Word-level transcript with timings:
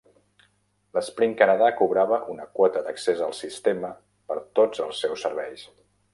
L'Sprint 0.95 1.35
Canada 1.41 1.67
cobrava 1.81 2.19
una 2.37 2.47
quota 2.61 2.83
d'accés 2.89 3.23
al 3.27 3.37
sistema 3.41 3.93
per 4.33 4.41
tots 4.63 4.85
els 4.89 5.05
seus 5.05 5.29
serveis. 5.29 5.69